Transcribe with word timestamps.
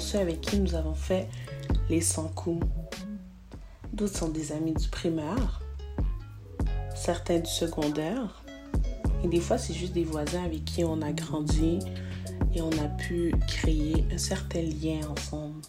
ceux 0.00 0.18
avec 0.18 0.40
qui 0.40 0.58
nous 0.58 0.74
avons 0.74 0.94
fait 0.94 1.28
les 1.88 2.00
100 2.00 2.28
coups. 2.28 2.66
D'autres 3.92 4.16
sont 4.16 4.28
des 4.28 4.52
amis 4.52 4.74
du 4.74 4.88
primaire, 4.88 5.62
certains 6.94 7.38
du 7.38 7.50
secondaire, 7.50 8.42
et 9.24 9.28
des 9.28 9.40
fois 9.40 9.58
c'est 9.58 9.74
juste 9.74 9.92
des 9.92 10.04
voisins 10.04 10.44
avec 10.44 10.64
qui 10.64 10.84
on 10.84 11.00
a 11.02 11.12
grandi 11.12 11.78
et 12.54 12.60
on 12.60 12.72
a 12.72 12.88
pu 12.88 13.34
créer 13.46 14.04
un 14.12 14.18
certain 14.18 14.62
lien 14.62 15.00
ensemble. 15.08 15.62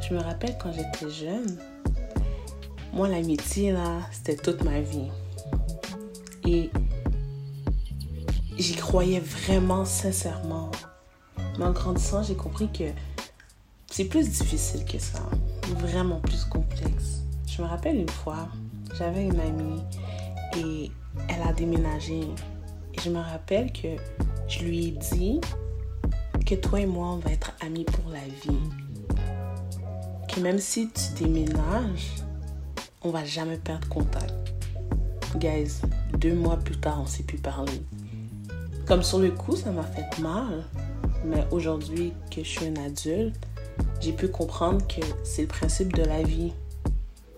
Je 0.00 0.14
me 0.14 0.20
rappelle 0.20 0.56
quand 0.58 0.72
j'étais 0.72 1.10
jeune, 1.10 1.58
moi 2.92 3.08
l'amitié 3.08 3.72
là, 3.72 4.00
c'était 4.10 4.36
toute 4.36 4.64
ma 4.64 4.80
vie. 4.80 5.08
Et 6.46 6.70
j'y 8.56 8.74
croyais 8.74 9.20
vraiment 9.20 9.84
sincèrement. 9.84 10.70
Mais 11.58 11.64
en 11.64 11.72
grandissant, 11.72 12.22
j'ai 12.22 12.36
compris 12.36 12.70
que 12.72 12.84
c'est 13.90 14.04
plus 14.04 14.28
difficile 14.28 14.84
que 14.84 14.98
ça. 14.98 15.20
Vraiment 15.78 16.20
plus 16.20 16.44
complexe. 16.44 17.22
Je 17.46 17.62
me 17.62 17.66
rappelle 17.66 17.96
une 17.96 18.08
fois, 18.08 18.48
j'avais 18.96 19.24
une 19.24 19.40
amie 19.40 19.82
et 20.56 20.90
elle 21.28 21.42
a 21.42 21.52
déménagé. 21.52 22.20
Et 22.94 23.00
je 23.02 23.10
me 23.10 23.18
rappelle 23.18 23.72
que 23.72 23.88
je 24.48 24.60
lui 24.60 24.86
ai 24.86 24.90
dit 24.92 25.40
que 26.46 26.54
toi 26.54 26.80
et 26.80 26.86
moi, 26.86 27.08
on 27.08 27.16
va 27.16 27.32
être 27.32 27.52
amis 27.60 27.84
pour 27.84 28.10
la 28.10 28.20
vie. 28.20 28.58
Que 30.28 30.40
même 30.40 30.58
si 30.58 30.88
tu 30.90 31.24
déménages, 31.24 32.12
on 33.02 33.10
va 33.10 33.24
jamais 33.24 33.56
perdre 33.56 33.88
contact. 33.88 34.32
Guys, 35.36 35.80
deux 36.18 36.34
mois 36.34 36.56
plus 36.56 36.78
tard, 36.78 37.00
on 37.02 37.06
s'est 37.06 37.22
plus 37.22 37.38
parler. 37.38 37.82
Comme 38.86 39.02
sur 39.02 39.18
le 39.18 39.30
coup, 39.30 39.56
ça 39.56 39.70
m'a 39.70 39.82
fait 39.82 40.18
mal. 40.20 40.64
Mais 41.24 41.46
aujourd'hui 41.50 42.12
que 42.30 42.42
je 42.42 42.48
suis 42.48 42.66
un 42.66 42.76
adulte, 42.76 43.47
j'ai 44.00 44.12
pu 44.12 44.28
comprendre 44.28 44.86
que 44.86 45.00
c'est 45.24 45.42
le 45.42 45.48
principe 45.48 45.94
de 45.94 46.02
la 46.02 46.22
vie. 46.22 46.52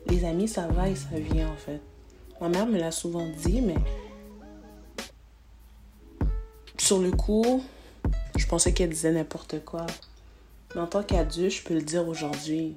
Les 0.06 0.24
amis, 0.24 0.48
ça 0.48 0.66
va 0.66 0.88
et 0.88 0.94
ça 0.94 1.08
vient 1.14 1.48
en 1.48 1.56
fait. 1.56 1.80
Ma 2.40 2.48
mère 2.48 2.66
me 2.66 2.78
l'a 2.78 2.90
souvent 2.90 3.26
dit, 3.44 3.60
mais 3.60 3.76
sur 6.78 6.98
le 6.98 7.10
coup, 7.10 7.62
je 8.36 8.46
pensais 8.46 8.72
qu'elle 8.72 8.90
disait 8.90 9.12
n'importe 9.12 9.64
quoi. 9.64 9.86
Mais 10.74 10.80
en 10.80 10.86
tant 10.86 11.02
qu'adulte, 11.02 11.52
je 11.52 11.62
peux 11.62 11.74
le 11.74 11.82
dire 11.82 12.08
aujourd'hui. 12.08 12.76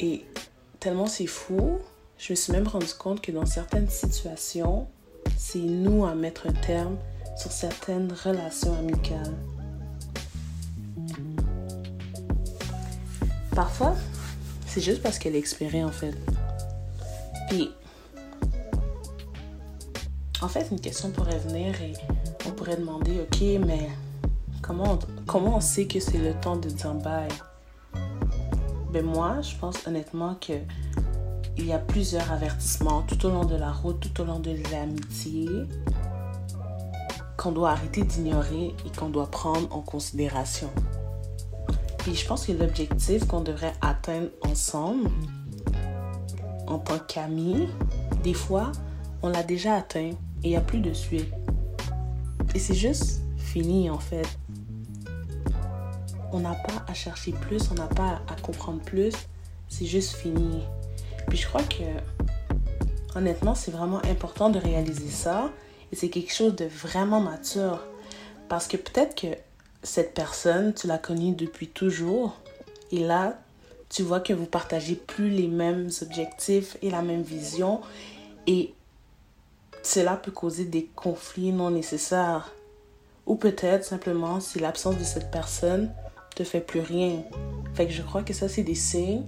Et 0.00 0.24
tellement 0.78 1.06
c'est 1.06 1.26
fou, 1.26 1.78
je 2.18 2.32
me 2.32 2.36
suis 2.36 2.52
même 2.52 2.68
rendu 2.68 2.92
compte 2.98 3.20
que 3.20 3.32
dans 3.32 3.46
certaines 3.46 3.90
situations, 3.90 4.86
c'est 5.36 5.58
nous 5.58 6.04
à 6.04 6.14
mettre 6.14 6.46
un 6.46 6.52
terme 6.52 6.96
sur 7.36 7.52
certaines 7.52 8.12
relations 8.12 8.76
amicales. 8.78 9.34
Parfois, 13.58 13.96
c'est 14.68 14.80
juste 14.80 15.02
parce 15.02 15.18
qu'elle 15.18 15.34
est 15.34 15.82
en 15.82 15.90
fait. 15.90 16.14
Puis, 17.48 17.72
en 20.40 20.46
fait, 20.46 20.68
une 20.70 20.78
question 20.78 21.10
pourrait 21.10 21.40
venir 21.40 21.74
et 21.82 21.92
on 22.46 22.52
pourrait 22.52 22.76
demander, 22.76 23.18
ok, 23.20 23.66
mais 23.66 23.88
comment 24.62 24.92
on, 24.92 24.98
comment 25.26 25.56
on 25.56 25.60
sait 25.60 25.88
que 25.88 25.98
c'est 25.98 26.18
le 26.18 26.34
temps 26.34 26.54
de 26.54 26.68
dire 26.68 26.94
bye? 26.94 27.26
Ben 28.92 29.04
moi, 29.04 29.40
je 29.40 29.56
pense 29.56 29.84
honnêtement 29.88 30.36
que 30.36 30.52
il 31.56 31.66
y 31.66 31.72
a 31.72 31.80
plusieurs 31.80 32.30
avertissements 32.30 33.02
tout 33.02 33.26
au 33.26 33.30
long 33.30 33.44
de 33.44 33.56
la 33.56 33.72
route, 33.72 33.98
tout 33.98 34.22
au 34.22 34.24
long 34.24 34.38
de 34.38 34.54
l'amitié, 34.70 35.48
qu'on 37.36 37.50
doit 37.50 37.72
arrêter 37.72 38.04
d'ignorer 38.04 38.72
et 38.86 38.96
qu'on 38.96 39.08
doit 39.08 39.28
prendre 39.28 39.74
en 39.74 39.80
considération. 39.80 40.70
Puis 42.08 42.16
je 42.16 42.26
pense 42.26 42.46
que 42.46 42.52
l'objectif 42.52 43.26
qu'on 43.26 43.42
devrait 43.42 43.74
atteindre 43.82 44.30
ensemble, 44.40 45.10
en 46.66 46.78
tant 46.78 46.98
qu'amis, 47.00 47.68
des 48.24 48.32
fois, 48.32 48.72
on 49.20 49.28
l'a 49.28 49.42
déjà 49.42 49.74
atteint 49.74 50.12
et 50.12 50.16
il 50.42 50.48
n'y 50.48 50.56
a 50.56 50.62
plus 50.62 50.80
de 50.80 50.94
suite. 50.94 51.28
Et 52.54 52.58
c'est 52.58 52.72
juste 52.72 53.20
fini 53.36 53.90
en 53.90 53.98
fait. 53.98 54.26
On 56.32 56.40
n'a 56.40 56.54
pas 56.54 56.82
à 56.86 56.94
chercher 56.94 57.32
plus, 57.32 57.70
on 57.70 57.74
n'a 57.74 57.88
pas 57.88 58.22
à 58.26 58.40
comprendre 58.40 58.80
plus, 58.80 59.12
c'est 59.68 59.84
juste 59.84 60.14
fini. 60.14 60.62
Puis 61.28 61.36
je 61.36 61.46
crois 61.46 61.64
que, 61.64 61.84
honnêtement, 63.18 63.54
c'est 63.54 63.70
vraiment 63.70 64.00
important 64.06 64.48
de 64.48 64.58
réaliser 64.58 65.10
ça. 65.10 65.50
Et 65.92 65.96
c'est 65.96 66.08
quelque 66.08 66.32
chose 66.32 66.56
de 66.56 66.64
vraiment 66.64 67.20
mature. 67.20 67.80
Parce 68.48 68.66
que 68.66 68.78
peut-être 68.78 69.14
que 69.14 69.26
cette 69.82 70.14
personne, 70.14 70.74
tu 70.74 70.86
l'as 70.86 70.98
connue 70.98 71.32
depuis 71.32 71.68
toujours. 71.68 72.36
Et 72.90 73.00
là, 73.00 73.38
tu 73.88 74.02
vois 74.02 74.20
que 74.20 74.32
vous 74.32 74.46
partagez 74.46 74.94
plus 74.94 75.30
les 75.30 75.48
mêmes 75.48 75.90
objectifs 76.02 76.76
et 76.82 76.90
la 76.90 77.02
même 77.02 77.22
vision. 77.22 77.80
Et 78.46 78.74
cela 79.82 80.16
peut 80.16 80.32
causer 80.32 80.64
des 80.64 80.84
conflits 80.94 81.52
non 81.52 81.70
nécessaires. 81.70 82.52
Ou 83.26 83.36
peut-être 83.36 83.84
simplement 83.84 84.40
si 84.40 84.58
l'absence 84.58 84.96
de 84.98 85.04
cette 85.04 85.30
personne 85.30 85.90
te 86.34 86.44
fait 86.44 86.60
plus 86.60 86.80
rien. 86.80 87.22
Fait 87.74 87.86
que 87.86 87.92
je 87.92 88.02
crois 88.02 88.22
que 88.22 88.32
ça, 88.32 88.48
c'est 88.48 88.62
des 88.62 88.74
signes 88.74 89.24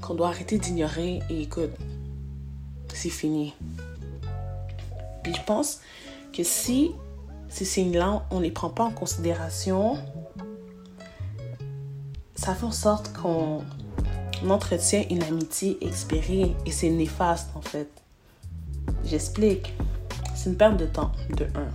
qu'on 0.00 0.14
doit 0.14 0.28
arrêter 0.28 0.58
d'ignorer 0.58 1.20
et 1.30 1.42
écoute, 1.42 1.70
c'est 2.92 3.08
fini. 3.08 3.54
Puis 5.22 5.34
je 5.34 5.42
pense 5.44 5.80
que 6.32 6.42
si 6.42 6.92
ces 7.52 7.64
signes-là, 7.64 8.24
on 8.30 8.38
ne 8.38 8.42
les 8.42 8.50
prend 8.50 8.70
pas 8.70 8.84
en 8.84 8.90
considération, 8.90 9.98
ça 12.34 12.54
fait 12.54 12.64
en 12.64 12.72
sorte 12.72 13.12
qu'on 13.12 13.62
entretient 14.48 15.04
une 15.10 15.22
amitié 15.22 15.78
expérée 15.86 16.56
et 16.66 16.72
c'est 16.72 16.90
néfaste 16.90 17.50
en 17.54 17.62
fait. 17.62 17.88
J'explique. 19.04 19.72
C'est 20.34 20.50
une 20.50 20.56
perte 20.56 20.76
de 20.76 20.86
temps, 20.86 21.12
de 21.36 21.44
un. 21.54 21.68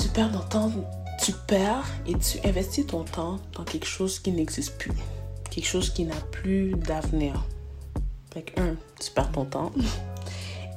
Tu 0.00 0.08
perds 0.08 0.32
ton 0.32 0.48
temps, 0.48 0.72
tu 1.22 1.32
perds 1.46 1.90
et 2.06 2.14
tu 2.18 2.38
investis 2.48 2.86
ton 2.86 3.04
temps 3.04 3.38
dans 3.54 3.64
quelque 3.64 3.86
chose 3.86 4.18
qui 4.18 4.32
n'existe 4.32 4.78
plus 4.78 4.92
quelque 5.54 5.66
chose 5.66 5.90
qui 5.90 6.04
n'a 6.04 6.16
plus 6.32 6.72
d'avenir. 6.72 7.44
Fait 8.32 8.52
un, 8.56 8.74
tu 9.00 9.10
perds 9.12 9.30
ton 9.30 9.44
temps. 9.44 9.70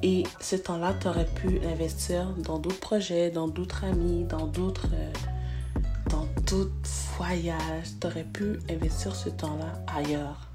Et 0.03 0.24
ce 0.40 0.56
temps-là, 0.56 0.94
tu 1.00 1.08
aurais 1.08 1.25
pu 1.25 1.59
l'investir 1.59 2.30
dans 2.38 2.59
d'autres 2.59 2.80
projets, 2.80 3.31
dans 3.31 3.47
d'autres 3.47 3.84
amis, 3.84 4.25
dans 4.25 4.46
d'autres 4.46 4.90
euh, 4.94 5.12
dans 6.09 6.25
d'autres 6.46 6.72
voyages. 7.18 7.88
Tu 8.00 8.08
aurais 8.08 8.24
pu 8.24 8.59
investir 8.69 9.16
ce 9.16 9.30
temps-là 9.30 9.74
ailleurs. 9.88 10.47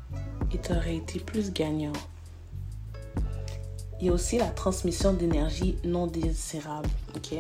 Et 0.53 0.59
tu 0.59 0.73
aurais 0.73 0.97
été 0.97 1.19
plus 1.19 1.53
gagnant. 1.53 1.93
Il 4.01 4.07
y 4.07 4.09
a 4.11 4.13
aussi 4.13 4.39
la 4.39 4.49
transmission 4.49 5.13
d'énergie 5.13 5.77
non 5.85 6.07
désirable. 6.07 6.89
ok? 7.17 7.35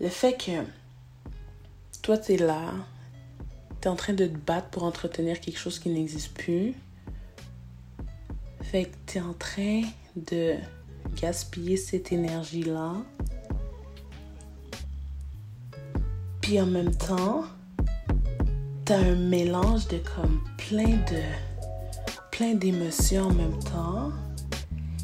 Le 0.00 0.08
fait 0.08 0.34
que 0.34 0.64
toi, 2.02 2.18
tu 2.18 2.34
es 2.34 2.36
là, 2.36 2.72
tu 3.80 3.88
es 3.88 3.90
en 3.90 3.96
train 3.96 4.12
de 4.12 4.26
te 4.26 4.36
battre 4.36 4.68
pour 4.68 4.84
entretenir 4.84 5.40
quelque 5.40 5.58
chose 5.58 5.78
qui 5.78 5.88
n'existe 5.88 6.32
plus. 6.34 6.74
Fait 8.62 8.84
que 8.84 8.96
tu 9.06 9.18
es 9.18 9.20
en 9.20 9.32
train 9.32 9.82
de 10.16 10.56
gaspiller 11.20 11.76
cette 11.76 12.12
énergie-là. 12.12 12.94
Puis 16.40 16.60
en 16.60 16.66
même 16.66 16.94
temps, 16.94 17.44
tu 18.86 18.92
as 18.92 18.98
un 18.98 19.14
mélange 19.14 19.88
de 19.88 19.98
comme 19.98 20.40
plein 20.56 20.96
de 20.96 21.22
plein 22.30 22.54
d'émotions 22.54 23.24
en 23.24 23.34
même 23.34 23.58
temps 23.58 24.12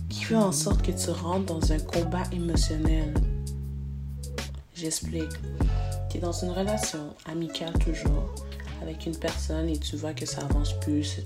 qui 0.08 0.24
fait 0.24 0.36
en 0.36 0.52
sorte 0.52 0.82
que 0.82 0.92
tu 0.92 1.10
rentres 1.10 1.46
dans 1.46 1.72
un 1.72 1.78
combat 1.78 2.22
émotionnel. 2.32 3.12
J'explique. 4.74 5.32
Tu 6.08 6.18
es 6.18 6.20
dans 6.20 6.32
une 6.32 6.50
relation 6.50 7.14
amicale 7.26 7.72
toujours 7.80 8.32
avec 8.82 9.06
une 9.06 9.16
personne 9.16 9.68
et 9.68 9.78
tu 9.78 9.96
vois 9.96 10.12
que 10.12 10.26
ça 10.26 10.42
avance 10.42 10.78
plus. 10.80 11.20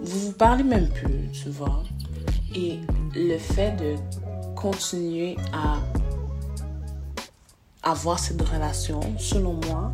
Vous 0.00 0.20
vous 0.20 0.32
parlez 0.32 0.64
même 0.64 0.88
plus, 0.88 1.30
tu 1.32 1.50
vois. 1.50 1.82
Et 2.54 2.78
le 3.14 3.38
fait 3.38 3.72
de 3.72 3.96
continuer 4.54 5.36
à 5.52 5.78
avoir 7.82 8.18
cette 8.18 8.40
relation, 8.40 9.00
selon 9.18 9.54
moi, 9.66 9.92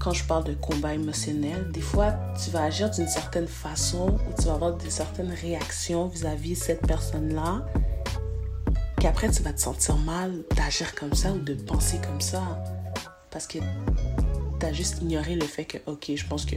quand 0.00 0.12
je 0.12 0.24
parle 0.24 0.44
de 0.44 0.54
combat 0.54 0.94
émotionnel, 0.94 1.70
des 1.72 1.80
fois, 1.80 2.14
tu 2.42 2.50
vas 2.50 2.62
agir 2.62 2.88
d'une 2.90 3.08
certaine 3.08 3.48
façon 3.48 4.10
ou 4.10 4.40
tu 4.40 4.46
vas 4.46 4.54
avoir 4.54 4.76
des 4.76 4.90
certaines 4.90 5.32
réactions 5.32 6.06
vis-à-vis 6.06 6.54
de 6.54 6.62
cette 6.62 6.86
personne-là, 6.86 7.66
qu'après, 9.00 9.28
tu 9.30 9.42
vas 9.42 9.52
te 9.52 9.60
sentir 9.60 9.96
mal 9.96 10.44
d'agir 10.56 10.94
comme 10.94 11.14
ça 11.14 11.32
ou 11.32 11.38
de 11.38 11.54
penser 11.54 11.98
comme 12.06 12.20
ça. 12.20 12.42
Parce 13.30 13.46
que 13.46 13.58
t'as 14.60 14.72
juste 14.72 15.02
ignoré 15.02 15.34
le 15.34 15.44
fait 15.44 15.64
que, 15.64 15.78
ok, 15.86 16.12
je 16.14 16.26
pense 16.26 16.44
que 16.44 16.56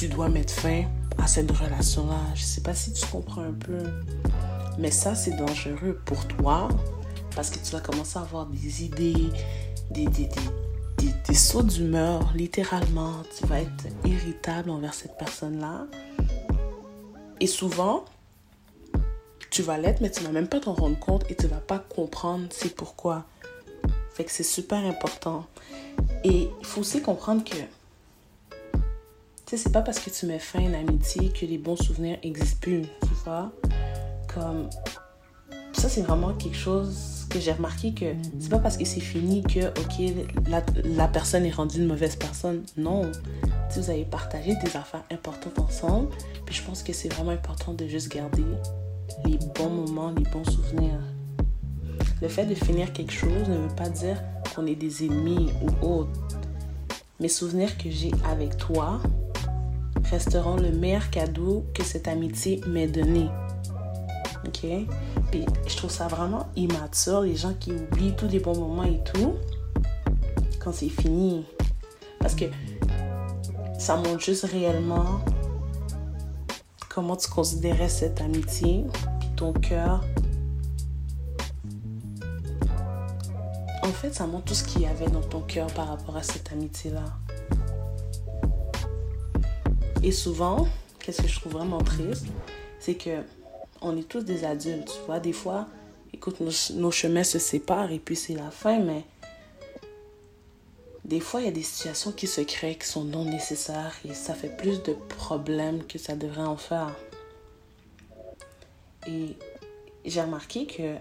tu 0.00 0.08
dois 0.08 0.30
mettre 0.30 0.54
fin 0.54 0.84
à 1.18 1.26
cette 1.26 1.50
relation-là. 1.50 2.16
Je 2.34 2.42
sais 2.42 2.62
pas 2.62 2.72
si 2.74 2.90
tu 2.94 3.04
comprends 3.08 3.42
un 3.42 3.52
peu. 3.52 3.82
Mais 4.78 4.90
ça, 4.90 5.14
c'est 5.14 5.36
dangereux 5.36 6.00
pour 6.06 6.26
toi 6.26 6.68
parce 7.36 7.50
que 7.50 7.58
tu 7.58 7.70
vas 7.72 7.80
commencer 7.80 8.18
à 8.18 8.22
avoir 8.22 8.46
des 8.46 8.82
idées, 8.82 9.30
des, 9.90 10.06
des, 10.06 10.30
des, 11.28 11.34
sauts 11.34 11.62
d'humeur, 11.62 12.32
littéralement. 12.34 13.12
Tu 13.38 13.46
vas 13.46 13.60
être 13.60 13.88
irritable 14.06 14.70
envers 14.70 14.94
cette 14.94 15.18
personne-là. 15.18 15.86
Et 17.38 17.46
souvent, 17.46 18.06
tu 19.50 19.60
vas 19.60 19.76
l'être, 19.76 20.00
mais 20.00 20.10
tu 20.10 20.24
vas 20.24 20.30
même 20.30 20.48
pas 20.48 20.60
t'en 20.60 20.72
rendre 20.72 20.98
compte 20.98 21.30
et 21.30 21.34
tu 21.34 21.46
vas 21.46 21.60
pas 21.60 21.78
comprendre 21.78 22.46
c'est 22.48 22.74
pourquoi. 22.74 23.26
Fait 24.14 24.24
que 24.24 24.32
c'est 24.32 24.44
super 24.44 24.78
important. 24.78 25.44
Et 26.24 26.48
il 26.58 26.66
faut 26.66 26.80
aussi 26.80 27.02
comprendre 27.02 27.44
que, 27.44 27.56
tu 29.50 29.58
c'est 29.58 29.72
pas 29.72 29.82
parce 29.82 29.98
que 29.98 30.10
tu 30.10 30.26
mets 30.26 30.38
fin 30.38 30.60
à 30.60 30.62
une 30.62 30.74
amitié 30.76 31.30
que 31.30 31.44
les 31.44 31.58
bons 31.58 31.74
souvenirs 31.74 32.18
existent 32.22 32.58
plus, 32.60 32.82
tu 32.82 33.14
vois. 33.24 33.50
Comme, 34.32 34.70
ça, 35.72 35.88
c'est 35.88 36.02
vraiment 36.02 36.34
quelque 36.34 36.56
chose 36.56 37.26
que 37.28 37.40
j'ai 37.40 37.50
remarqué 37.50 37.92
que 37.92 38.14
c'est 38.38 38.48
pas 38.48 38.60
parce 38.60 38.76
que 38.76 38.84
c'est 38.84 39.00
fini 39.00 39.42
que, 39.42 39.68
ok, 39.68 40.26
la, 40.48 40.62
la, 40.84 41.08
personne 41.08 41.44
est 41.46 41.50
rendue 41.50 41.78
une 41.78 41.86
mauvaise 41.86 42.14
personne. 42.14 42.62
Non. 42.76 43.10
Si 43.70 43.80
vous 43.80 43.90
avez 43.90 44.04
partagé 44.04 44.54
des 44.64 44.76
affaires 44.76 45.04
importantes 45.10 45.58
ensemble, 45.58 46.10
puis 46.46 46.54
je 46.54 46.62
pense 46.62 46.84
que 46.84 46.92
c'est 46.92 47.12
vraiment 47.12 47.32
important 47.32 47.72
de 47.72 47.88
juste 47.88 48.12
garder 48.12 48.44
les 49.24 49.38
bons 49.56 49.70
moments, 49.70 50.12
les 50.12 50.30
bons 50.30 50.44
souvenirs. 50.44 51.00
Le 52.22 52.28
fait 52.28 52.46
de 52.46 52.54
finir 52.54 52.92
quelque 52.92 53.12
chose 53.12 53.48
ne 53.48 53.56
veut 53.56 53.76
pas 53.76 53.88
dire 53.88 54.22
qu'on 54.54 54.66
est 54.66 54.76
des 54.76 55.04
ennemis 55.06 55.50
ou 55.62 55.86
autre. 55.86 56.10
Mes 57.18 57.28
souvenirs 57.28 57.76
que 57.78 57.90
j'ai 57.90 58.12
avec 58.30 58.56
toi 58.56 59.00
resteront 60.10 60.56
le 60.56 60.70
meilleur 60.70 61.10
cadeau 61.10 61.64
que 61.74 61.82
cette 61.82 62.08
amitié 62.08 62.60
m'ait 62.66 62.86
donné. 62.86 63.28
OK? 64.46 64.66
Puis 65.30 65.44
je 65.66 65.76
trouve 65.76 65.90
ça 65.90 66.08
vraiment 66.08 66.48
immature, 66.56 67.22
les 67.22 67.36
gens 67.36 67.54
qui 67.54 67.72
oublient 67.72 68.14
tous 68.16 68.28
les 68.28 68.40
bons 68.40 68.58
moments 68.58 68.84
et 68.84 69.00
tout, 69.04 69.34
quand 70.58 70.72
c'est 70.72 70.88
fini. 70.88 71.44
Parce 72.18 72.34
que 72.34 72.46
ça 73.78 73.96
montre 73.96 74.20
juste 74.20 74.44
réellement 74.44 75.20
comment 76.88 77.16
tu 77.16 77.30
considérais 77.30 77.88
cette 77.88 78.20
amitié, 78.20 78.84
ton 79.36 79.52
cœur. 79.52 80.04
En 83.82 83.92
fait, 83.92 84.14
ça 84.14 84.26
montre 84.26 84.46
tout 84.46 84.54
ce 84.54 84.64
qu'il 84.64 84.82
y 84.82 84.86
avait 84.86 85.08
dans 85.08 85.20
ton 85.20 85.40
cœur 85.40 85.66
par 85.68 85.88
rapport 85.88 86.16
à 86.16 86.22
cette 86.22 86.52
amitié-là. 86.52 87.04
Et 90.02 90.12
souvent, 90.12 90.66
qu'est-ce 90.98 91.22
que 91.22 91.28
je 91.28 91.38
trouve 91.38 91.52
vraiment 91.52 91.82
triste, 91.82 92.26
c'est 92.78 92.94
que 92.94 93.22
on 93.82 93.96
est 93.96 94.08
tous 94.08 94.24
des 94.24 94.44
adultes, 94.44 94.86
tu 94.86 95.06
vois. 95.06 95.20
Des 95.20 95.32
fois, 95.32 95.66
écoute, 96.12 96.40
nos, 96.40 96.90
chemins 96.90 97.24
se 97.24 97.38
séparent 97.38 97.92
et 97.92 97.98
puis 97.98 98.16
c'est 98.16 98.34
la 98.34 98.50
fin, 98.50 98.78
mais 98.78 99.04
des 101.04 101.20
fois, 101.20 101.40
il 101.40 101.46
y 101.46 101.48
a 101.48 101.52
des 101.52 101.62
situations 101.62 102.12
qui 102.12 102.26
se 102.26 102.40
créent 102.40 102.76
qui 102.76 102.86
sont 102.86 103.04
non 103.04 103.24
nécessaires 103.24 103.94
et 104.08 104.14
ça 104.14 104.34
fait 104.34 104.56
plus 104.56 104.82
de 104.82 104.92
problèmes 104.92 105.84
que 105.86 105.98
ça 105.98 106.14
devrait 106.14 106.42
en 106.42 106.56
faire. 106.56 106.94
Et 109.06 109.36
j'ai 110.04 110.20
remarqué 110.20 110.66
que 110.66 110.96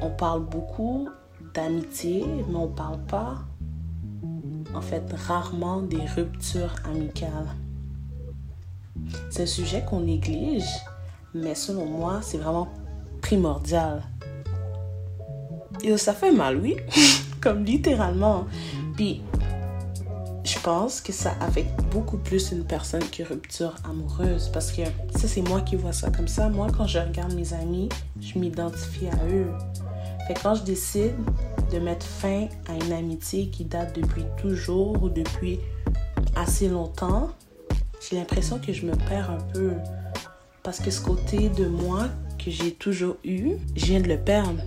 on 0.00 0.10
parle 0.10 0.44
beaucoup 0.44 1.08
d'amitié, 1.54 2.24
mais 2.48 2.56
on 2.56 2.68
parle 2.68 3.00
pas, 3.06 3.38
en 4.74 4.80
fait, 4.80 5.12
rarement 5.12 5.82
des 5.82 6.04
ruptures 6.16 6.74
amicales. 6.84 7.54
C'est 9.30 9.42
un 9.42 9.46
sujet 9.46 9.84
qu'on 9.88 10.00
néglige, 10.00 10.68
mais 11.34 11.54
selon 11.54 11.86
moi, 11.86 12.20
c'est 12.22 12.38
vraiment 12.38 12.68
primordial. 13.20 14.02
Et 15.82 15.96
ça 15.96 16.12
fait 16.12 16.32
mal, 16.32 16.58
oui, 16.58 16.76
comme 17.40 17.64
littéralement. 17.64 18.46
Puis, 18.96 19.22
je 20.44 20.58
pense 20.58 21.00
que 21.00 21.12
ça 21.12 21.34
affecte 21.40 21.82
beaucoup 21.90 22.18
plus 22.18 22.52
une 22.52 22.64
personne 22.64 23.02
que 23.10 23.22
rupture 23.22 23.74
amoureuse. 23.88 24.50
Parce 24.52 24.70
que 24.70 24.82
ça, 25.16 25.26
c'est 25.26 25.42
moi 25.42 25.62
qui 25.62 25.76
vois 25.76 25.92
ça 25.92 26.10
comme 26.10 26.28
ça. 26.28 26.48
Moi, 26.48 26.68
quand 26.76 26.86
je 26.86 26.98
regarde 26.98 27.34
mes 27.34 27.52
amis, 27.54 27.88
je 28.20 28.38
m'identifie 28.38 29.08
à 29.08 29.26
eux. 29.26 29.50
Fait 30.26 30.34
quand 30.34 30.54
je 30.54 30.62
décide 30.62 31.14
de 31.72 31.78
mettre 31.78 32.06
fin 32.06 32.46
à 32.68 32.74
une 32.74 32.92
amitié 32.92 33.48
qui 33.48 33.64
date 33.64 33.96
depuis 33.96 34.24
toujours 34.40 35.02
ou 35.02 35.08
depuis 35.08 35.60
assez 36.36 36.68
longtemps, 36.68 37.30
j'ai 38.10 38.16
l'impression 38.16 38.58
que 38.58 38.72
je 38.72 38.86
me 38.86 38.94
perds 39.08 39.30
un 39.30 39.40
peu. 39.52 39.72
Parce 40.62 40.78
que 40.78 40.90
ce 40.90 41.00
côté 41.00 41.48
de 41.48 41.66
moi 41.66 42.08
que 42.38 42.50
j'ai 42.50 42.72
toujours 42.72 43.16
eu, 43.24 43.52
je 43.76 43.86
viens 43.86 44.00
de 44.00 44.08
le 44.08 44.18
perdre. 44.18 44.62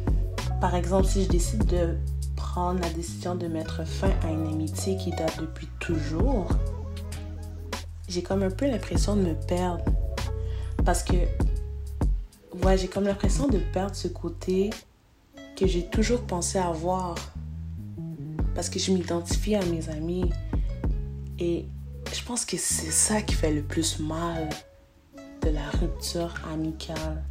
Par 0.62 0.75
exemple, 0.75 1.07
si 1.07 1.24
je 1.24 1.30
décide 1.30 1.66
de 1.66 1.98
prendre 2.36 2.80
la 2.81 2.89
décision 2.89 3.36
de 3.36 3.48
mettre 3.48 3.86
fin 3.86 4.12
à 4.24 4.31
une 4.31 4.48
amitié 4.48 4.98
qui 4.98 5.12
date 5.12 5.39
depuis 5.39 5.68
toujours, 5.80 6.48
j'ai 8.07 8.22
comme 8.22 8.44
un 8.44 8.50
peu 8.50 8.68
l'impression 8.68 9.16
de 9.16 9.22
me 9.22 9.34
perdre. 9.34 9.84
Parce 10.86 11.04
que, 11.04 11.16
ouais, 12.63 12.78
j'ai 12.78 12.88
comme 12.88 13.04
l'impression 13.04 13.48
de 13.48 13.57
perdre 13.57 13.95
ce 13.95 14.07
côté 14.07 14.69
que 15.57 15.68
j'ai 15.68 15.86
toujours 15.88 16.22
pensé 16.22 16.57
avoir. 16.57 17.16
Parce 18.56 18.69
que 18.69 18.80
je 18.80 18.92
m'identifie 18.92 19.56
à 19.56 19.66
mes 19.66 19.89
amis. 19.89 20.31
Et 21.39 21.68
je 22.13 22.24
pense 22.24 22.45
que 22.45 22.57
c'est 22.57 22.92
ça 22.92 23.21
qui 23.21 23.36
fait 23.36 23.54
le 23.54 23.62
plus 23.62 24.00
mal 24.00 24.50
de 25.44 25.50
la 25.50 25.69
rupture 25.80 26.33
amicale. 26.51 27.24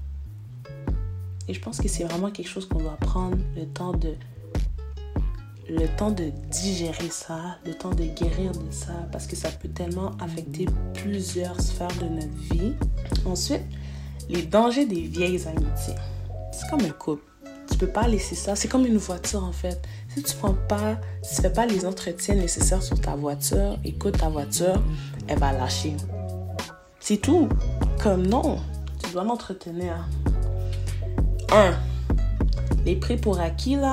Et 1.49 1.55
je 1.55 1.61
pense 1.61 1.81
que 1.81 1.88
c'est 1.88 2.05
vraiment 2.05 2.31
quelque 2.31 2.49
chose 2.49 2.67
qu'on 2.67 2.81
doit 2.81 2.96
prendre 2.96 3.38
le 3.55 3.67
temps 3.67 3.93
de 3.93 4.14
le 5.69 5.88
temps 5.96 6.12
de 6.12 6.31
digérer 6.49 7.11
ça, 7.11 7.58
le 7.67 7.75
temps 7.75 7.90
de 7.90 8.05
guérir 8.05 8.52
de 8.52 8.70
ça, 8.70 8.93
parce 9.11 9.26
que 9.26 9.34
ça 9.34 9.50
peut 9.50 9.69
tellement 9.69 10.12
affecter 10.20 10.67
plusieurs 10.94 11.61
sphères 11.61 11.88
de 12.00 12.08
notre 12.08 12.55
vie. 12.55 12.72
Ensuite, 13.25 13.62
les 14.29 14.43
dangers 14.43 14.87
des 14.87 15.02
vieilles 15.02 15.44
amitiés. 15.49 15.96
C'est 16.52 16.70
comme 16.70 16.82
un 16.82 16.90
couple. 16.90 17.25
Tu 17.71 17.79
peux 17.79 17.87
pas 17.89 18.09
laisser 18.09 18.35
ça. 18.35 18.57
C'est 18.57 18.69
comme 18.69 18.87
une 18.87 18.97
voiture 18.97 19.45
en 19.45 19.53
fait. 19.53 19.81
Si 20.15 20.23
tu 20.23 20.35
prends 20.37 20.55
pas, 20.69 20.97
tu 21.23 21.43
fais 21.43 21.51
pas 21.51 21.67
les 21.67 21.85
entretiens 21.85 22.35
nécessaires 22.35 22.83
sur 22.83 23.01
ta 23.01 23.17
voiture, 23.17 23.77
écoute 23.85 24.19
ta 24.19 24.29
voiture, 24.29 24.83
elle 25.29 25.39
va 25.39 25.53
lâcher. 25.53 25.95
C'est 27.01 27.19
tout. 27.19 27.49
Comme 28.03 28.27
non, 28.27 28.58
tu 29.03 29.11
dois 29.11 29.25
l'entretenir. 29.25 30.08
1. 31.53 31.75
Les 32.85 32.96
prix 32.96 33.17
pour 33.17 33.41
acquis, 33.41 33.77
là, 33.77 33.93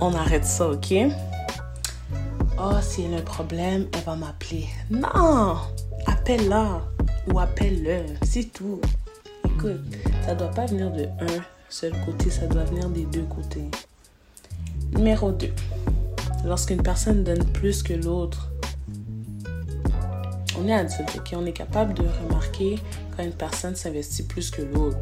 on 0.00 0.14
arrête 0.14 0.44
ça, 0.44 0.68
ok? 0.68 0.94
Oh, 2.58 2.72
si 2.80 3.02
elle 3.02 3.14
a 3.14 3.18
un 3.18 3.22
problème, 3.22 3.86
elle 3.92 4.00
va 4.04 4.16
m'appeler. 4.16 4.66
Non! 4.90 5.56
Appelle-la 6.06 6.82
ou 7.30 7.38
appelle-le. 7.38 8.14
C'est 8.22 8.52
tout. 8.52 8.80
Écoute, 9.44 9.80
ça 10.24 10.34
doit 10.34 10.48
pas 10.48 10.66
venir 10.66 10.90
de 10.90 11.04
un 11.04 11.42
seul 11.68 11.92
côté, 12.04 12.30
ça 12.30 12.46
doit 12.46 12.64
venir 12.64 12.88
des 12.88 13.04
deux 13.04 13.24
côtés. 13.24 13.64
Numéro 14.92 15.32
2. 15.32 15.48
Lorsqu'une 16.44 16.82
personne 16.82 17.24
donne 17.24 17.44
plus 17.52 17.82
que 17.82 17.92
l'autre, 17.92 18.50
on 20.58 20.68
est 20.68 20.72
adulte, 20.72 21.10
ok? 21.16 21.34
On 21.34 21.44
est 21.44 21.52
capable 21.52 21.94
de 21.94 22.04
remarquer 22.22 22.78
quand 23.16 23.22
une 23.22 23.32
personne 23.32 23.74
s'investit 23.74 24.22
plus 24.22 24.50
que 24.50 24.62
l'autre. 24.62 24.96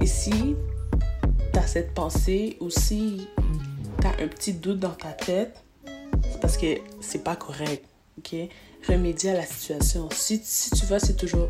Et 0.00 0.06
si 0.06 0.56
tu 1.52 1.58
as 1.58 1.66
cette 1.66 1.92
pensée 1.94 2.56
ou 2.60 2.70
si 2.70 3.28
tu 4.00 4.06
as 4.06 4.22
un 4.22 4.28
petit 4.28 4.54
doute 4.54 4.78
dans 4.78 4.90
ta 4.90 5.12
tête, 5.12 5.62
c'est 6.30 6.40
parce 6.40 6.56
que 6.56 6.78
c'est 7.00 7.22
pas 7.22 7.36
correct, 7.36 7.84
ok? 8.18 8.34
Remédier 8.88 9.30
à 9.30 9.34
la 9.34 9.46
situation. 9.46 10.08
Si, 10.12 10.40
si 10.42 10.70
tu 10.70 10.86
vois, 10.86 10.98
c'est 10.98 11.16
toujours 11.16 11.48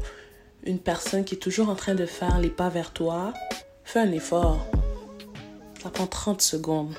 une 0.65 0.79
personne 0.79 1.25
qui 1.25 1.37
est 1.37 1.39
toujours 1.39 1.69
en 1.69 1.77
train 1.77 1.95
de 1.95 2.07
faire 2.07 2.39
les 2.41 2.51
pas 2.51 2.69
vers 2.69 2.93
toi, 2.93 3.33
fais 3.91 3.99
un 3.99 4.13
effort. 4.13 4.65
Ça 5.83 5.91
prend 5.91 6.07
30 6.07 6.41
secondes. 6.41 6.95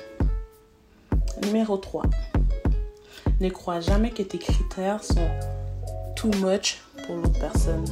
Numéro 1.42 1.78
3. 1.78 2.02
Ne 3.40 3.48
crois 3.48 3.80
jamais 3.80 4.10
que 4.10 4.22
tes 4.22 4.36
critères 4.36 5.02
sont 5.02 5.26
too 6.16 6.28
much 6.42 6.82
pour 7.06 7.16
l'autre 7.16 7.40
personne. 7.40 7.86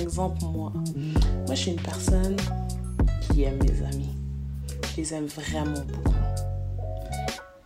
Exemple, 0.00 0.38
moi. 0.42 0.72
Moi, 0.74 1.50
je 1.50 1.54
suis 1.54 1.70
une 1.72 1.82
personne 1.82 2.36
qui 3.20 3.42
aime 3.42 3.58
mes 3.62 3.86
amis. 3.86 4.16
Je 4.90 4.96
les 4.96 5.12
aime 5.12 5.26
vraiment 5.26 5.84
beaucoup. 5.86 6.16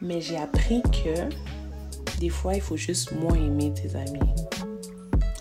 Mais 0.00 0.20
j'ai 0.20 0.38
appris 0.38 0.82
que 0.82 1.28
des 2.18 2.30
fois, 2.30 2.56
il 2.56 2.60
faut 2.60 2.76
juste 2.76 3.12
moins 3.12 3.36
aimer 3.36 3.72
tes 3.74 3.94
amis. 3.94 4.34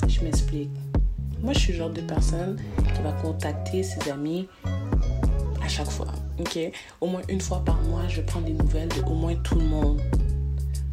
Je 0.08 0.22
m'explique. 0.22 0.70
Moi, 1.42 1.54
je 1.54 1.60
suis 1.60 1.74
le 1.74 1.80
genre 1.80 1.90
de 1.90 2.02
personne 2.02 2.62
qui 2.94 3.02
va 3.02 3.14
contacter 3.14 3.82
ses 3.82 4.12
amis 4.12 4.48
chaque 5.72 5.90
fois. 5.90 6.12
Ok? 6.40 6.60
Au 7.00 7.08
moins 7.08 7.22
une 7.30 7.42
fois 7.42 7.64
par 7.64 7.82
mois, 7.84 8.08
je 8.08 8.22
prends 8.22 8.42
des 8.42 8.54
nouvelles 8.54 8.90
de 8.90 9.02
au 9.04 9.14
moins 9.14 9.36
tout 9.36 9.56
le 9.56 9.66
monde. 9.66 10.02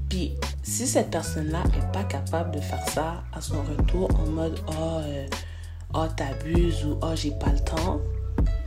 Puis, 0.09 0.35
si 0.63 0.87
cette 0.87 1.11
personne-là 1.11 1.63
n'est 1.65 1.93
pas 1.93 2.05
capable 2.05 2.55
de 2.55 2.61
faire 2.61 2.83
ça 2.89 3.25
à 3.33 3.41
son 3.41 3.63
retour 3.63 4.09
en 4.19 4.27
mode 4.27 4.59
oh, 4.69 5.01
euh, 5.03 5.27
oh 5.95 6.07
t'abuses 6.17 6.85
ou 6.85 6.99
oh 7.03 7.13
j'ai 7.15 7.33
pas 7.33 7.53
le 7.53 7.61
temps, 7.61 8.01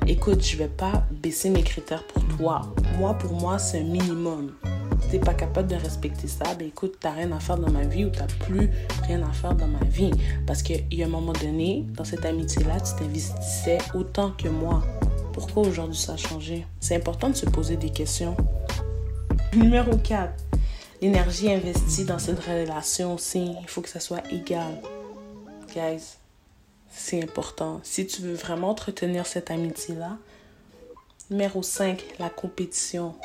écoute, 0.06 0.44
je 0.44 0.58
vais 0.58 0.68
pas 0.68 1.06
baisser 1.12 1.50
mes 1.50 1.63
critères 1.63 2.06
pour 2.08 2.24
toi. 2.38 2.62
Moi, 3.00 3.13
pour 3.15 3.34
moi, 3.34 3.58
c'est 3.58 3.80
un 3.80 3.86
minimum. 3.86 4.51
t'es 5.10 5.20
pas 5.20 5.34
capable 5.34 5.68
de 5.70 5.75
respecter 5.75 6.27
ça, 6.27 6.53
ben 6.60 6.68
écoute, 6.68 6.98
t'as 7.00 7.12
rien 7.12 7.32
à 7.32 7.39
faire 7.39 7.58
dans 7.58 7.72
ma 7.72 7.86
vie 7.86 8.06
ou 8.06 8.10
t'as 8.10 8.27
plus 8.46 8.70
rien 9.08 9.22
à 9.24 9.32
faire 9.32 9.56
dans 9.56 9.68
ma 9.68 9.84
vie. 9.86 10.12
Parce 10.46 10.62
qu'il 10.62 10.94
y 10.94 11.01
a 11.01 11.08
un 11.08 11.10
moment 11.10 11.34
donné, 11.34 11.86
dans 11.96 12.03
cette 12.03 12.25
amitié-là, 12.25 12.80
tu 12.82 13.03
t'investissais 13.03 13.80
autant 13.96 14.32
que 14.32 14.48
moi. 14.48 14.84
Pourquoi 15.33 15.63
aujourd'hui 15.63 15.97
ça 15.97 16.13
a 16.13 16.17
changé? 16.17 16.65
C'est 16.79 16.95
important 16.95 17.29
de 17.29 17.35
se 17.35 17.45
poser 17.45 17.77
des 17.77 17.89
questions. 17.89 18.35
Numéro 19.53 19.95
4. 19.97 20.33
L'énergie 21.01 21.51
investie 21.51 22.05
dans 22.05 22.19
cette 22.19 22.39
relation 22.39 23.15
aussi, 23.15 23.55
il 23.61 23.67
faut 23.67 23.81
que 23.81 23.89
ça 23.89 24.00
soit 24.00 24.21
égal. 24.31 24.81
Guys, 25.73 26.17
c'est 26.91 27.23
important. 27.23 27.79
Si 27.83 28.05
tu 28.05 28.21
veux 28.21 28.33
vraiment 28.33 28.69
entretenir 28.69 29.25
cette 29.25 29.50
amitié-là, 29.51 30.17
numéro 31.29 31.63
5, 31.63 32.03
la 32.19 32.29
compétition. 32.29 33.15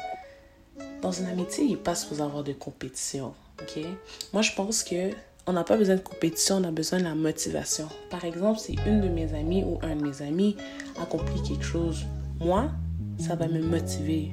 Dans 1.02 1.12
une 1.12 1.26
amitié, 1.26 1.64
il 1.64 1.70
n'est 1.70 1.76
pas 1.76 1.94
avoir 2.20 2.44
de 2.44 2.52
compétition. 2.52 3.34
ok? 3.60 3.84
Moi, 4.32 4.42
je 4.42 4.52
pense 4.52 4.84
que 4.84 5.10
on 5.46 5.52
n'a 5.52 5.64
pas 5.64 5.76
besoin 5.76 5.94
de 5.94 6.00
compétition, 6.00 6.56
on 6.56 6.64
a 6.64 6.72
besoin 6.72 6.98
de 6.98 7.04
la 7.04 7.14
motivation. 7.14 7.88
Par 8.10 8.24
exemple, 8.24 8.58
si 8.58 8.76
une 8.86 9.00
de 9.00 9.08
mes 9.08 9.32
amies 9.34 9.62
ou 9.64 9.78
un 9.82 9.94
de 9.94 10.02
mes 10.02 10.22
amis 10.22 10.56
accomplit 11.00 11.40
quelque 11.42 11.64
chose, 11.64 12.04
moi, 12.40 12.70
ça 13.18 13.36
va 13.36 13.46
me 13.46 13.60
motiver. 13.60 14.32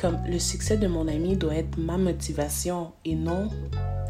Comme 0.00 0.18
le 0.26 0.38
succès 0.38 0.76
de 0.76 0.86
mon 0.86 1.06
ami 1.06 1.36
doit 1.36 1.54
être 1.54 1.76
ma 1.78 1.98
motivation 1.98 2.92
et 3.04 3.14
non 3.14 3.48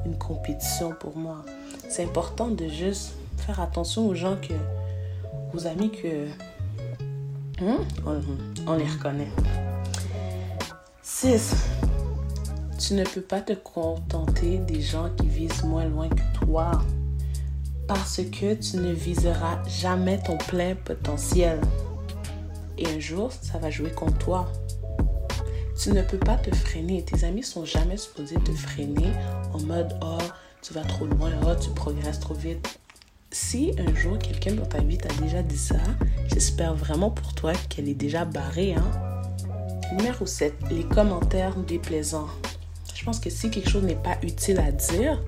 une 0.07 0.17
compétition 0.17 0.95
pour 0.99 1.17
moi. 1.17 1.45
C'est 1.89 2.05
important 2.05 2.49
de 2.49 2.69
juste 2.69 3.15
faire 3.39 3.61
attention 3.61 4.07
aux 4.07 4.15
gens 4.15 4.37
que, 4.37 4.55
aux 5.57 5.67
amis 5.67 5.91
que, 5.91 6.27
hein, 7.63 7.79
on, 8.07 8.21
on 8.67 8.77
les 8.77 8.87
reconnaît. 8.87 9.29
6. 11.03 11.55
Tu 12.79 12.95
ne 12.95 13.05
peux 13.05 13.21
pas 13.21 13.41
te 13.41 13.53
contenter 13.53 14.59
des 14.59 14.81
gens 14.81 15.09
qui 15.17 15.29
visent 15.29 15.63
moins 15.63 15.87
loin 15.87 16.09
que 16.09 16.45
toi 16.45 16.73
parce 17.87 18.17
que 18.17 18.55
tu 18.55 18.79
ne 18.79 18.93
viseras 18.93 19.63
jamais 19.69 20.19
ton 20.19 20.37
plein 20.37 20.75
potentiel. 20.75 21.61
Et 22.79 22.87
un 22.87 22.99
jour, 22.99 23.31
ça 23.33 23.59
va 23.59 23.71
jouer 23.71 23.91
contre 23.91 24.19
toi. 24.19 24.53
Tu 25.81 25.91
ne 25.91 26.03
peux 26.03 26.19
pas 26.19 26.37
te 26.37 26.55
freiner. 26.55 27.05
Tes 27.05 27.25
amis 27.25 27.43
sont 27.43 27.65
jamais 27.65 27.97
supposés 27.97 28.37
te 28.37 28.53
freiner 28.53 29.13
en 29.53 29.61
mode 29.61 29.97
Oh, 30.03 30.19
tu 30.63 30.73
vas 30.73 30.83
trop 30.83 31.07
loin, 31.07 31.31
oh, 31.47 31.55
tu 31.61 31.71
progresses 31.71 32.21
trop 32.21 32.35
vite. 32.35 32.81
Si 33.31 33.73
un 33.79 33.95
jour 33.95 34.19
quelqu'un 34.19 34.55
dans 34.55 34.67
ta 34.67 34.79
vie 34.79 34.99
t'a 34.99 35.13
déjà 35.21 35.43
dit 35.43 35.59
ça, 35.59 35.77
j'espère 36.33 36.75
vraiment 36.75 37.11
pour 37.11 37.35
toi 37.35 37.53
qu'elle 37.69 37.89
est 37.89 37.95
déjà 37.95 38.25
barrée. 38.25 38.75
Hein? 38.75 38.91
Numéro 39.97 40.27
7. 40.27 40.55
Les 40.71 40.85
commentaires 40.85 41.57
déplaisants. 41.57 42.29
Je 43.05 43.11
pense 43.11 43.21
que 43.21 43.29
si 43.29 43.51
quelque 43.51 43.69
chose 43.69 43.83
n'est 43.83 43.97
pas 43.97 44.17
utile 44.23 44.59
à 44.61 44.73
dire, 44.73 45.23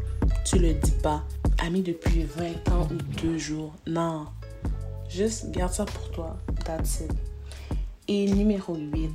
tu 0.47 0.59
le 0.59 0.73
dis 0.73 0.95
pas. 1.02 1.23
Ami 1.59 1.83
depuis 1.83 2.23
20 2.23 2.71
ans 2.71 2.88
ou 2.90 2.95
deux 3.21 3.37
jours. 3.37 3.75
Non. 3.87 4.28
Juste 5.11 5.50
garde 5.50 5.75
ça 5.75 5.85
pour 5.85 6.11
toi. 6.11 6.38
That's 6.64 7.00
it. 7.00 7.12
Et 8.09 8.33
numéro 8.33 8.75
8. 8.76 9.11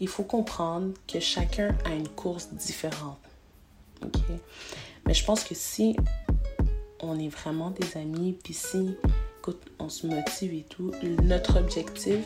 Il 0.00 0.08
faut 0.08 0.24
comprendre 0.24 0.92
que 1.06 1.20
chacun 1.20 1.72
a 1.84 1.94
une 1.94 2.08
course 2.08 2.48
différente. 2.52 3.20
OK? 4.02 4.22
Mais 5.06 5.14
je 5.14 5.24
pense 5.24 5.44
que 5.44 5.54
si 5.54 5.94
on 6.98 7.16
est 7.16 7.28
vraiment 7.28 7.70
des 7.70 7.96
amis, 7.96 8.36
puis 8.42 8.54
si 8.54 8.96
on 9.78 9.88
se 9.88 10.08
motive 10.08 10.52
et 10.52 10.64
tout, 10.68 10.90
notre 11.22 11.60
objectif 11.60 12.24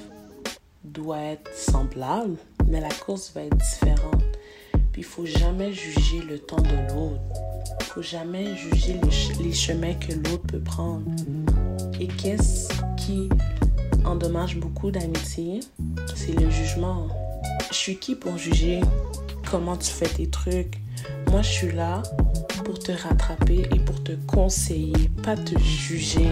doit 0.82 1.20
être 1.20 1.54
semblable, 1.54 2.38
mais 2.68 2.80
la 2.80 2.88
course 2.88 3.32
va 3.34 3.42
être 3.42 3.58
différente. 3.58 4.24
Puis 4.92 5.02
il 5.02 5.04
faut 5.04 5.26
jamais 5.26 5.72
juger 5.72 6.20
le 6.20 6.38
temps 6.38 6.60
de 6.60 6.92
l'autre. 6.92 7.20
Il 7.80 7.86
faut 7.86 8.02
jamais 8.02 8.56
juger 8.56 9.00
les, 9.40 9.52
chemins 9.52 9.94
que 9.94 10.12
l'autre 10.12 10.46
peut 10.46 10.60
prendre. 10.60 11.10
Et 12.00 12.06
qu'est-ce 12.06 12.68
qui 12.96 13.28
endommage 14.04 14.56
beaucoup 14.56 14.90
d'amitié? 14.90 15.60
C'est 16.14 16.38
le 16.38 16.50
jugement. 16.50 17.08
Je 17.70 17.76
suis 17.76 17.96
qui 17.96 18.14
pour 18.14 18.36
juger 18.36 18.80
comment 19.50 19.76
tu 19.76 19.90
fais 19.90 20.08
tes 20.08 20.28
trucs? 20.28 20.78
Moi, 21.30 21.42
je 21.42 21.50
suis 21.50 21.72
là 21.72 22.02
pour 22.64 22.78
te 22.78 22.92
rattraper 22.92 23.62
et 23.72 23.78
pour 23.78 24.02
te 24.02 24.12
conseiller, 24.26 25.08
pas 25.22 25.36
te 25.36 25.58
juger. 25.58 26.28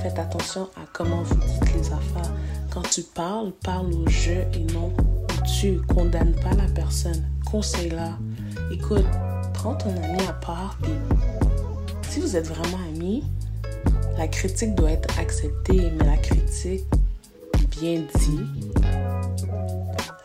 Faites 0.00 0.18
attention 0.18 0.68
à 0.76 0.86
comment 0.92 1.22
vous 1.22 1.34
dites 1.34 1.74
les 1.74 1.86
affaires. 1.88 2.32
Quand 2.70 2.82
tu 2.82 3.02
parles, 3.02 3.52
parle 3.62 3.92
au 3.92 4.08
jeu 4.08 4.44
et 4.54 4.72
non 4.72 4.92
tu 5.58 5.80
condamnes 5.82 6.34
pas 6.42 6.54
la 6.54 6.68
personne. 6.74 7.28
Conseille-la. 7.50 8.16
Écoute, 8.70 9.06
prends 9.54 9.74
ton 9.74 9.90
ami 9.90 10.20
à 10.28 10.32
part. 10.32 10.78
Puis, 10.82 10.92
si 12.08 12.20
vous 12.20 12.36
êtes 12.36 12.46
vraiment 12.46 12.78
amis, 12.88 13.24
la 14.16 14.28
critique 14.28 14.74
doit 14.74 14.92
être 14.92 15.18
acceptée, 15.18 15.90
mais 15.98 16.04
la 16.04 16.16
critique 16.16 16.84
bien 17.70 18.02
dit, 18.16 18.70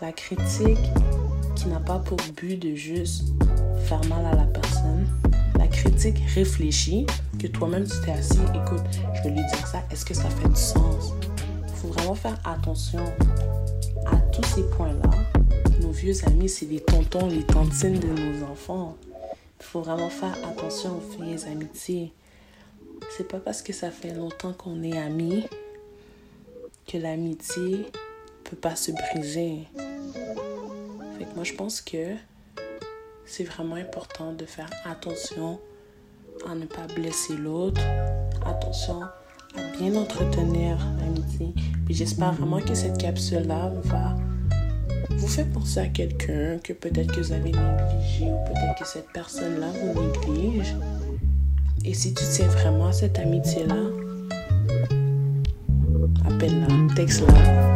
la 0.01 0.11
critique 0.11 0.77
qui 1.55 1.67
n'a 1.67 1.79
pas 1.79 1.99
pour 1.99 2.17
but 2.35 2.57
de 2.57 2.75
juste 2.75 3.23
faire 3.85 4.03
mal 4.05 4.25
à 4.25 4.35
la 4.35 4.45
personne, 4.45 5.07
la 5.57 5.67
critique 5.67 6.21
réfléchie, 6.35 7.07
que 7.39 7.47
toi-même 7.47 7.85
tu 7.85 7.99
t'es 8.05 8.11
assis, 8.11 8.39
écoute, 8.53 8.83
je 9.13 9.23
vais 9.23 9.29
lui 9.29 9.45
dire 9.47 9.67
ça, 9.67 9.81
est-ce 9.89 10.05
que 10.05 10.13
ça 10.13 10.29
fait 10.29 10.49
du 10.49 10.55
sens? 10.55 11.13
Il 11.67 11.73
faut 11.73 11.87
vraiment 11.87 12.15
faire 12.15 12.37
attention 12.43 13.03
à 14.05 14.17
tous 14.31 14.43
ces 14.43 14.63
points-là. 14.69 15.44
Nos 15.81 15.91
vieux 15.91 16.15
amis, 16.25 16.49
c'est 16.49 16.65
les 16.65 16.79
tontons, 16.79 17.27
les 17.27 17.43
tantines 17.43 17.99
de 17.99 18.07
nos 18.07 18.45
enfants. 18.45 18.95
Il 19.59 19.65
faut 19.65 19.81
vraiment 19.81 20.09
faire 20.09 20.35
attention 20.47 20.97
aux 20.97 21.23
vieilles 21.23 21.43
amitiés. 21.45 22.13
C'est 23.15 23.27
pas 23.27 23.39
parce 23.39 23.61
que 23.61 23.73
ça 23.73 23.91
fait 23.91 24.13
longtemps 24.13 24.53
qu'on 24.53 24.83
est 24.83 24.97
amis 24.97 25.43
que 26.87 26.97
l'amitié 26.97 27.85
peut 28.43 28.55
pas 28.55 28.75
se 28.75 28.91
briser. 28.91 29.67
Fait 31.17 31.25
que 31.25 31.35
moi, 31.35 31.43
je 31.43 31.53
pense 31.53 31.81
que 31.81 32.15
c'est 33.25 33.43
vraiment 33.43 33.75
important 33.75 34.33
de 34.33 34.45
faire 34.45 34.69
attention 34.85 35.59
à 36.47 36.55
ne 36.55 36.65
pas 36.65 36.87
blesser 36.95 37.35
l'autre. 37.35 37.81
Attention 38.45 39.01
à 39.01 39.77
bien 39.77 39.95
entretenir 39.95 40.77
l'amitié. 40.99 41.53
Puis 41.85 41.95
j'espère 41.95 42.33
vraiment 42.33 42.59
que 42.59 42.75
cette 42.75 42.97
capsule-là 42.97 43.71
va 43.83 44.15
vous 45.11 45.27
faire 45.27 45.47
penser 45.49 45.79
à 45.79 45.87
quelqu'un 45.87 46.57
que 46.63 46.73
peut-être 46.73 47.13
que 47.13 47.21
vous 47.21 47.31
avez 47.31 47.51
négligé 47.51 48.25
ou 48.25 48.37
peut-être 48.45 48.79
que 48.79 48.87
cette 48.87 49.11
personne-là 49.13 49.67
vous 49.93 50.01
néglige. 50.01 50.75
Et 51.83 51.93
si 51.93 52.13
tu 52.13 52.23
tiens 52.31 52.47
vraiment 52.47 52.87
à 52.87 52.93
cette 52.93 53.19
amitié-là, 53.19 53.75
appelle-la, 56.25 56.95
texte-la, 56.95 57.73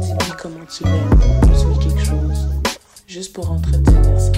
dis-lui 0.00 0.32
comment 0.40 0.64
tu 0.68 0.84
l'aimes, 0.84 1.52
dis-lui 1.54 1.78
quelque 1.78 2.04
chose, 2.04 2.48
juste 3.06 3.32
pour 3.32 3.50
entretenir 3.50 4.20
ça. 4.20 4.32